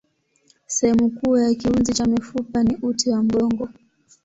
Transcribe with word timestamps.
Sehemu 0.67 1.09
kuu 1.09 1.37
ya 1.37 1.53
kiunzi 1.55 1.93
cha 1.93 2.05
mifupa 2.05 2.63
ni 2.63 2.75
uti 2.81 3.09
wa 3.09 3.23
mgongo. 3.23 3.69